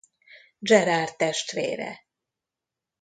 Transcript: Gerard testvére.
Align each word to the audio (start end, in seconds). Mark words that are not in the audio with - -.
Gerard 0.61 1.15
testvére. 1.17 1.99